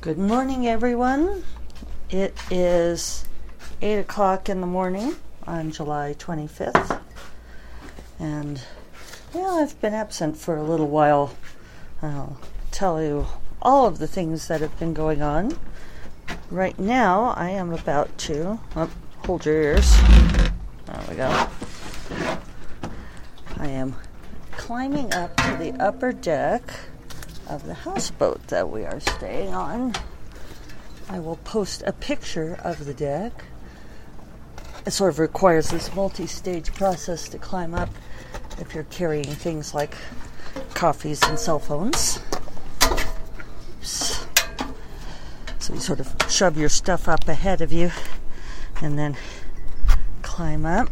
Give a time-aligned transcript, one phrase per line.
[0.00, 1.42] Good morning, everyone.
[2.08, 3.26] It is
[3.82, 7.00] 8 o'clock in the morning on July 25th.
[8.20, 8.62] And,
[9.34, 11.34] well, I've been absent for a little while.
[12.00, 12.38] I'll
[12.70, 13.26] tell you
[13.60, 15.58] all of the things that have been going on.
[16.48, 18.60] Right now, I am about to.
[18.76, 18.88] Oh,
[19.26, 20.00] hold your ears.
[20.86, 21.48] There we go.
[23.56, 23.96] I am
[24.52, 26.72] climbing up to the upper deck
[27.48, 29.94] of the houseboat that we are staying on.
[31.08, 33.44] I will post a picture of the deck.
[34.86, 37.88] It sort of requires this multi stage process to climb up
[38.58, 39.94] if you're carrying things like
[40.74, 42.20] coffees and cell phones.
[45.58, 47.90] So you sort of shove your stuff up ahead of you
[48.80, 49.16] and then
[50.22, 50.88] climb up.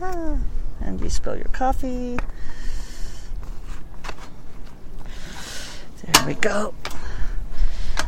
[0.00, 0.38] Ah,
[0.80, 2.18] and you spill your coffee.
[6.12, 6.74] There we go.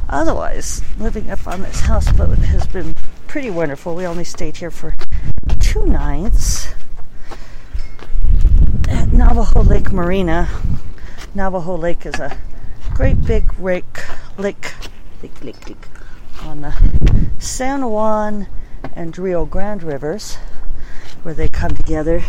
[0.08, 2.94] Otherwise, living up on this houseboat has been
[3.26, 3.94] pretty wonderful.
[3.94, 4.94] We only stayed here for
[5.58, 6.68] two nights
[8.88, 10.48] at Navajo Lake Marina.
[11.34, 12.36] Navajo Lake is a
[12.94, 13.98] great big lake,
[14.38, 14.72] lake,
[15.22, 15.88] lake, lake, lake
[16.42, 18.46] on the San Juan
[18.94, 20.36] and Rio Grande rivers
[21.22, 22.22] where they come together.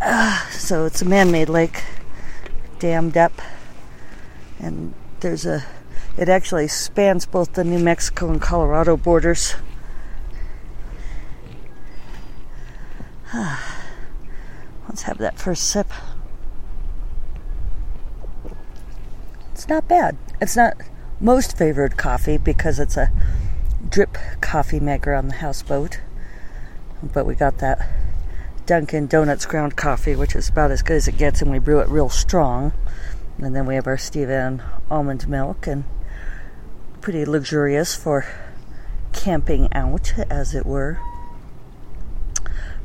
[0.00, 1.82] Uh, so it's a man made lake,
[2.78, 3.32] dammed up
[4.60, 5.64] and there's a
[6.16, 9.54] it actually spans both the New Mexico and Colorado borders.
[13.34, 15.86] Let's have that first sip.
[19.52, 20.16] It's not bad.
[20.40, 20.74] It's not
[21.20, 23.12] most favored coffee because it's a
[23.88, 26.00] drip coffee maker on the houseboat.
[27.02, 27.88] But we got that
[28.66, 31.80] Dunkin' Donuts ground coffee, which is about as good as it gets, and we brew
[31.80, 32.72] it real strong.
[33.42, 35.84] And then we have our Steve Ann almond milk and
[37.00, 38.26] pretty luxurious for
[39.12, 40.98] camping out, as it were.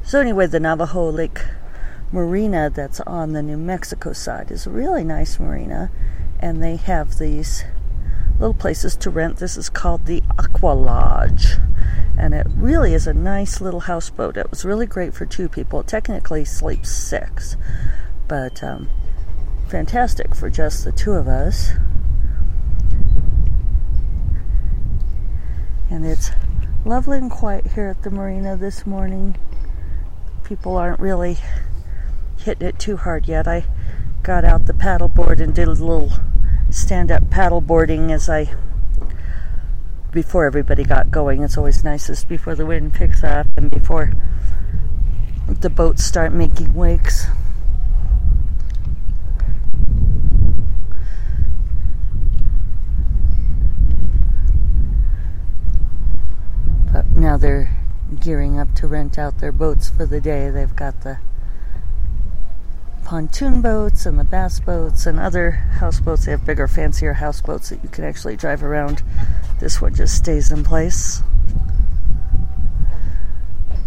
[0.03, 1.41] So, anyway, the Navajo Lake
[2.11, 5.91] Marina that's on the New Mexico side is a really nice marina,
[6.39, 7.65] and they have these
[8.39, 9.37] little places to rent.
[9.37, 11.55] This is called the Aqua Lodge,
[12.17, 14.37] and it really is a nice little houseboat.
[14.37, 15.81] It was really great for two people.
[15.81, 17.57] It technically sleeps six,
[18.29, 18.89] but um,
[19.67, 21.71] fantastic for just the two of us.
[25.89, 26.31] And it's
[26.83, 29.37] lovely and quiet here at the marina this morning.
[30.43, 31.37] People aren't really
[32.37, 33.47] hitting it too hard yet.
[33.47, 33.65] I
[34.23, 36.11] got out the paddleboard and did a little
[36.69, 38.53] stand up paddleboarding as I
[40.11, 41.43] before everybody got going.
[41.43, 44.13] It's always nicest before the wind picks up and before
[45.47, 47.27] the boats start making wakes.
[56.91, 57.75] But now they're
[58.19, 60.51] gearing up to rent out their boats for the day.
[60.51, 61.17] They've got the
[63.03, 65.49] pontoon boats and the bass boats and other
[65.79, 66.25] houseboats.
[66.25, 69.01] They have bigger, fancier houseboats that you can actually drive around.
[69.59, 71.23] This one just stays in place.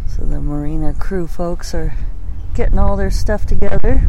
[0.08, 1.94] So the marina crew folks are
[2.54, 4.02] getting all their stuff together,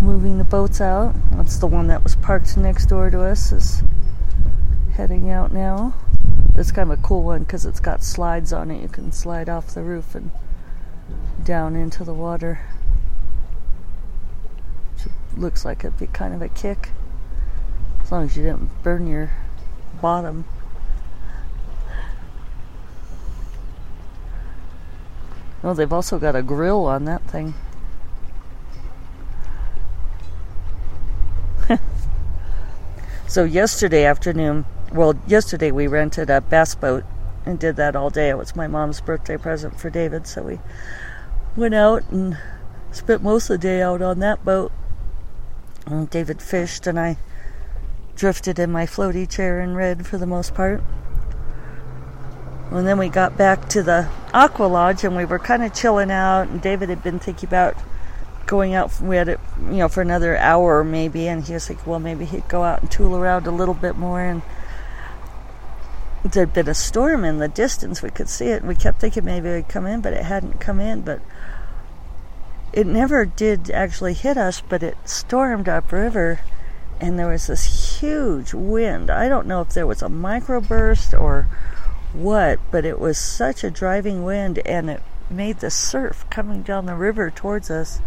[0.00, 1.14] moving the boats out.
[1.32, 3.82] That's the one that was parked next door to us is
[4.94, 5.92] heading out now.
[6.54, 8.82] It's kind of a cool one because it's got slides on it.
[8.82, 10.30] You can slide off the roof and
[11.42, 12.60] down into the water.
[14.94, 16.90] Which looks like it'd be kind of a kick.
[18.02, 19.30] As long as you didn't burn your
[20.02, 20.44] bottom.
[25.64, 27.54] Oh, they've also got a grill on that thing.
[33.28, 37.04] so yesterday afternoon, well, yesterday we rented a bass boat
[37.46, 38.28] and did that all day.
[38.28, 40.58] It was my mom's birthday present for David, so we
[41.56, 42.38] went out and
[42.90, 44.70] spent most of the day out on that boat.
[45.86, 47.16] And David fished, and I
[48.14, 50.82] drifted in my floaty chair and read for the most part.
[52.70, 56.10] And then we got back to the Aqua Lodge, and we were kind of chilling
[56.10, 56.48] out.
[56.48, 57.76] And David had been thinking about
[58.46, 59.00] going out.
[59.00, 62.24] We had it, you know, for another hour maybe, and he was like, well, maybe
[62.24, 64.42] he'd go out and tool around a little bit more and
[66.24, 68.02] there'd been a storm in the distance.
[68.02, 70.60] We could see it, we kept thinking maybe it would come in, but it hadn't
[70.60, 71.02] come in.
[71.02, 71.20] But
[72.72, 76.40] it never did actually hit us, but it stormed upriver,
[77.00, 79.10] and there was this huge wind.
[79.10, 81.48] I don't know if there was a microburst or
[82.12, 86.86] what, but it was such a driving wind, and it made the surf coming down
[86.86, 88.00] the river towards us.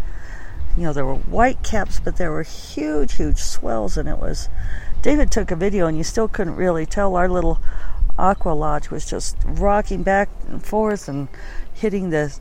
[0.78, 4.50] You know, there were white caps, but there were huge, huge swells, and it was
[5.02, 7.16] David took a video, and you still couldn't really tell.
[7.16, 7.60] Our little
[8.18, 11.28] aqua lodge was just rocking back and forth and
[11.74, 12.38] hitting the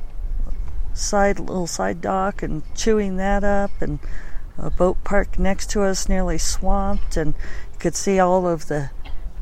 [0.93, 3.99] side little side dock and chewing that up, and
[4.57, 7.35] a boat parked next to us nearly swamped, and
[7.73, 8.91] you could see all of the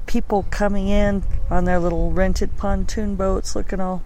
[0.07, 4.03] people coming in on their little rented pontoon boats, looking all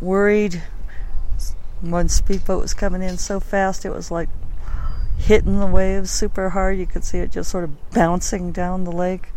[0.00, 0.62] worried.
[1.80, 4.28] One speedboat was coming in so fast it was like
[5.18, 6.78] hitting the waves super hard.
[6.78, 9.28] You could see it just sort of bouncing down the lake.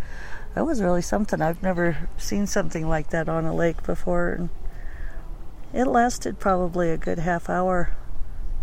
[0.56, 1.42] That was really something.
[1.42, 4.31] I've never seen something like that on a lake before.
[4.34, 4.50] And
[5.74, 7.96] it lasted probably a good half hour,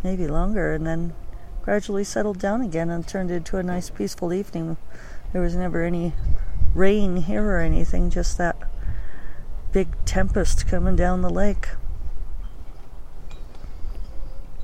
[0.03, 1.15] maybe longer, and then
[1.63, 4.77] gradually settled down again and turned into a nice peaceful evening.
[5.33, 6.15] There was never any
[6.75, 8.57] rain here or anything, just that
[9.73, 11.69] big tempest coming down the lake.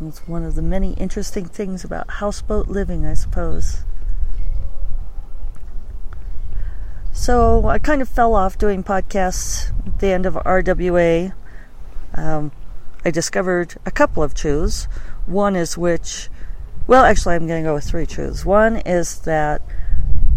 [0.01, 3.85] It's one of the many interesting things about houseboat living, I suppose.
[7.23, 11.33] So I kind of fell off doing podcasts at the end of RWA.
[12.15, 12.51] Um,
[13.05, 14.89] I discovered a couple of truths.
[15.27, 16.29] One is which,
[16.89, 18.45] well, actually, I'm going to go with three truths.
[18.45, 19.63] One is that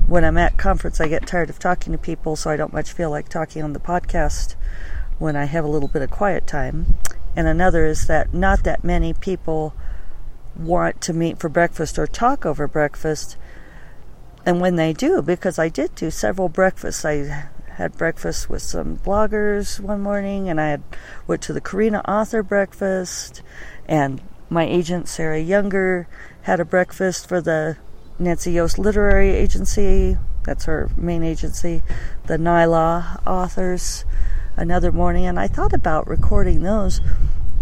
[0.08, 2.92] when I'm at conference, I get tired of talking to people, so I don't much
[2.92, 4.54] feel like talking on the podcast
[5.18, 6.98] when I have a little bit of quiet time
[7.36, 9.74] and another is that not that many people
[10.56, 13.38] want to meet for breakfast or talk over breakfast.
[14.45, 17.47] And when they do, because I did do several breakfasts, I
[17.77, 20.83] had breakfast with some bloggers one morning, and I had
[21.25, 23.42] went to the Carina author breakfast,
[23.88, 26.07] and my agent Sarah Younger
[26.44, 27.77] had a breakfast for the
[28.19, 30.18] Nancy Yost Literary Agency.
[30.44, 31.81] That's her main agency,
[32.27, 34.06] the NYLA authors
[34.56, 37.01] another morning, and I thought about recording those.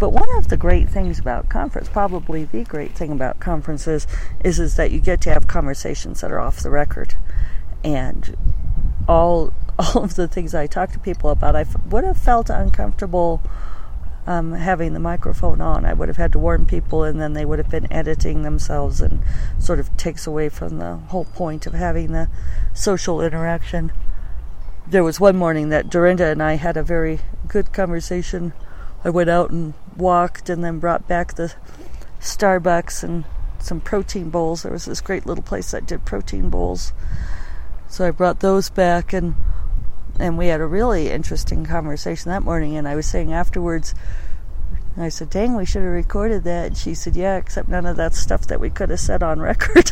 [0.04, 4.06] But one of the great things about conference, probably the great thing about conferences,
[4.44, 7.16] is is that you get to have conversations that are off the record,
[7.86, 8.36] and
[9.08, 13.42] all all of the things I talk to people about, I would have felt uncomfortable
[14.28, 15.86] um, having the microphone on.
[15.86, 19.00] I would have had to warn people, and then they would have been editing themselves,
[19.00, 19.24] and
[19.58, 22.28] sort of takes away from the whole point of having the
[22.74, 23.94] social interaction
[24.86, 28.52] there was one morning that Dorinda and I had a very good conversation.
[29.04, 31.54] I went out and walked and then brought back the
[32.20, 33.26] Starbucks and
[33.60, 34.64] some protein bowls.
[34.64, 36.94] There was this great little place that did protein bowls.
[37.90, 39.36] So I brought those back and
[40.20, 43.96] and we had a really interesting conversation that morning and I was saying afterwards
[44.96, 46.68] I said, Dang, we should have recorded that.
[46.68, 49.40] And she said, Yeah, except none of that stuff that we could have said on
[49.40, 49.92] record.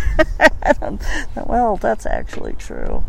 [1.35, 3.03] well, that's actually true.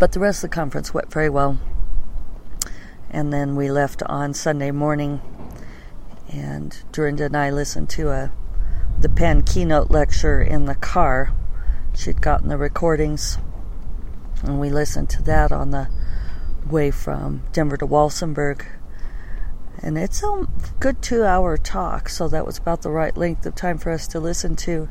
[0.00, 1.58] But the rest of the conference went very well.
[3.10, 5.20] And then we left on Sunday morning,
[6.32, 8.32] and Dorinda and I listened to a
[8.98, 11.34] the PAN keynote lecture in the car.
[11.94, 13.36] She'd gotten the recordings,
[14.42, 15.88] and we listened to that on the
[16.68, 18.64] way from Denver to Walsenburg.
[19.82, 20.46] And it's a
[20.78, 24.08] good two hour talk, so that was about the right length of time for us
[24.08, 24.88] to listen to.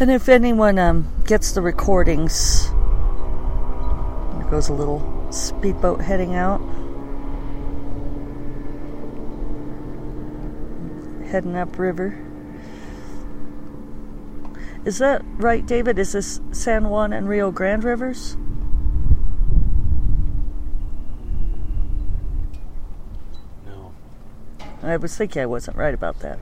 [0.00, 2.70] And if anyone um, gets the recordings,
[4.50, 6.60] goes a little speedboat heading out.
[11.28, 12.18] Heading up river.
[14.84, 15.98] Is that right, David?
[15.98, 18.36] Is this San Juan and Rio Grande rivers?
[23.66, 23.92] No.
[24.84, 26.38] I was thinking I wasn't right about that.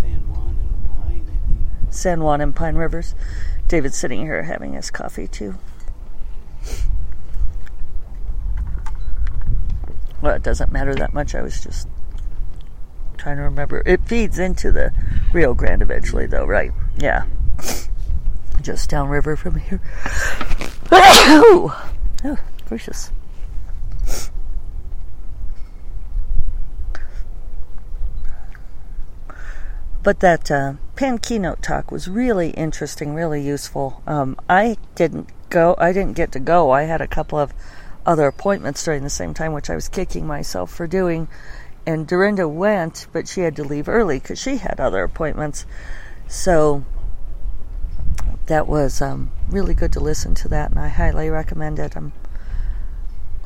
[0.00, 3.14] San Juan and Pine, San Juan and Pine Rivers.
[3.74, 5.56] David's sitting here having his coffee too.
[10.22, 11.34] Well, it doesn't matter that much.
[11.34, 11.88] I was just
[13.16, 13.82] trying to remember.
[13.84, 14.92] It feeds into the
[15.32, 16.70] Rio Grande eventually, though, right?
[16.96, 17.24] Yeah.
[18.62, 19.80] Just downriver from here.
[20.92, 22.38] Oh, oh,
[22.68, 23.10] gracious.
[30.04, 34.02] But that uh, PAN keynote talk was really interesting, really useful.
[34.06, 35.74] Um, I didn't go.
[35.78, 36.70] I didn't get to go.
[36.72, 37.54] I had a couple of
[38.04, 41.26] other appointments during the same time, which I was kicking myself for doing.
[41.86, 45.64] And Dorinda went, but she had to leave early because she had other appointments.
[46.28, 46.84] So
[48.44, 51.96] that was um, really good to listen to that, and I highly recommend it.
[51.96, 52.12] I'm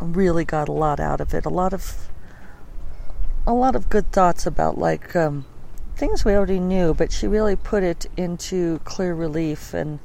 [0.00, 1.46] really got a lot out of it.
[1.46, 2.08] A lot of
[3.46, 5.44] a lot of good thoughts about like um,
[5.98, 9.98] things we already knew, but she really put it into clear relief and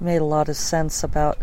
[0.00, 1.38] made a lot of sense about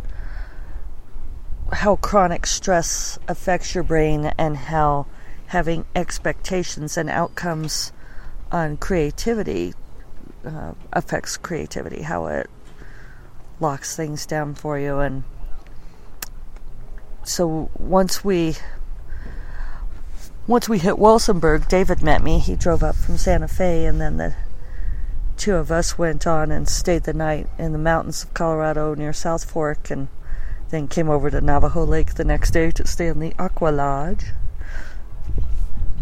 [1.71, 5.07] how chronic stress affects your brain and how
[5.47, 7.93] having expectations and outcomes
[8.51, 9.73] on creativity
[10.45, 12.49] uh, affects creativity, how it
[13.61, 14.99] locks things down for you.
[14.99, 15.23] And
[17.23, 18.55] so once we
[20.45, 22.39] once we hit Walsenburg, David met me.
[22.39, 24.35] He drove up from Santa Fe, and then the
[25.37, 29.13] two of us went on and stayed the night in the mountains of Colorado near
[29.13, 30.09] South Fork, and
[30.69, 34.25] then came over to Navajo Lake the next day to stay in the Aqua Lodge.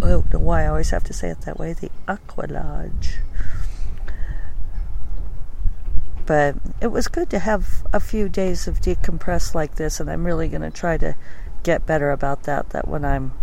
[0.01, 3.19] I don't know why I always have to say it that way the Aqua Lodge.
[6.25, 10.25] But it was good to have a few days of decompress like this, and I'm
[10.25, 11.15] really going to try to
[11.62, 12.71] get better about that.
[12.71, 13.33] That when I'm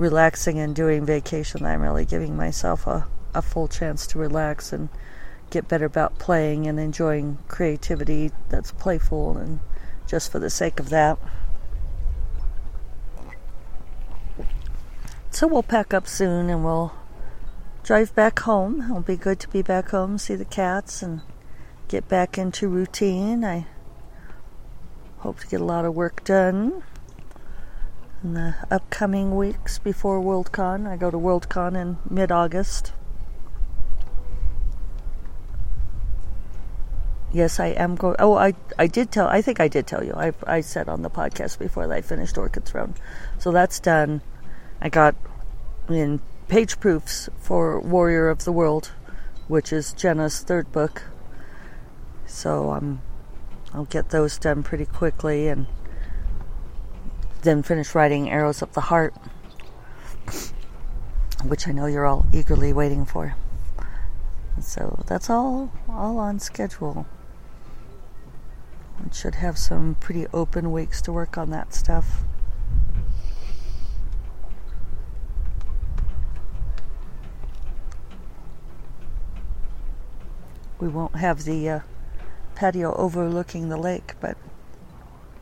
[0.00, 4.88] relaxing and doing vacation, I'm really giving myself a, a full chance to relax and
[5.50, 9.60] get better about playing and enjoying creativity that's playful and
[10.06, 11.18] just for the sake of that.
[15.30, 16.94] So we'll pack up soon and we'll
[17.82, 18.82] drive back home.
[18.82, 21.20] It'll be good to be back home, see the cats, and
[21.88, 23.44] get back into routine.
[23.44, 23.66] I
[25.18, 26.84] hope to get a lot of work done
[28.22, 30.86] in the upcoming weeks before Worldcon.
[30.86, 32.92] I go to Worldcon in mid August.
[37.32, 38.16] Yes, I am going.
[38.18, 39.28] Oh, I I did tell.
[39.28, 40.12] I think I did tell you.
[40.14, 42.94] I I said on the podcast before that I finished Orchid Throne,
[43.38, 44.20] so that's done.
[44.80, 45.14] I got
[45.88, 48.90] in page proofs for Warrior of the World,
[49.46, 51.04] which is Jenna's third book.
[52.26, 53.00] So um,
[53.72, 55.66] I'll get those done pretty quickly and
[57.42, 59.14] then finish writing Arrows of the Heart,
[61.44, 63.34] which I know you're all eagerly waiting for.
[64.60, 67.06] So that's all all on schedule.
[68.98, 72.22] I should have some pretty open weeks to work on that stuff.
[80.78, 81.80] We won't have the uh,
[82.54, 84.36] patio overlooking the lake, but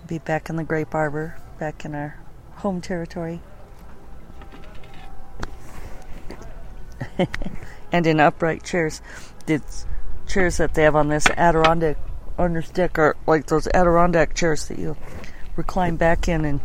[0.06, 2.16] be back in the grape arbor, back in our
[2.56, 3.40] home territory.
[7.92, 9.00] and in upright chairs.
[9.46, 9.62] The
[10.26, 11.96] chairs that they have on this Adirondack
[12.72, 14.96] deck are like those Adirondack chairs that you
[15.56, 16.60] recline back in, and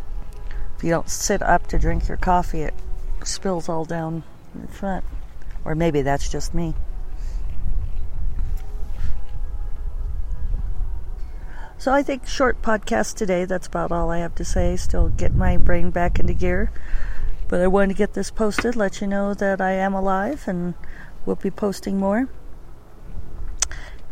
[0.78, 2.74] if you don't sit up to drink your coffee, it
[3.24, 4.24] spills all down
[4.54, 5.04] in front.
[5.66, 6.76] Or maybe that's just me.
[11.84, 13.44] So I think short podcast today.
[13.44, 14.78] That's about all I have to say.
[14.78, 16.72] Still get my brain back into gear.
[17.50, 20.76] But I wanted to get this posted, let you know that I am alive and
[21.26, 22.30] we'll be posting more.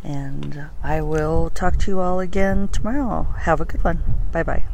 [0.04, 3.24] And I will talk to you all again tomorrow.
[3.40, 4.04] Have a good one.
[4.34, 4.66] Bye bye.